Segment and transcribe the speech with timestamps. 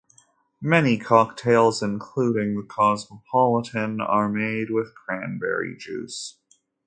[0.63, 6.39] Many cocktails, including the Cosmopolitan, are made with cranberry juice.